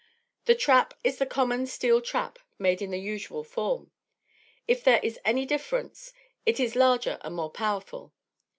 [0.45, 3.91] The trap is the common steel trap made in the usual form;
[4.67, 6.11] if there is any difference,
[6.43, 8.11] it is larger and more powerful.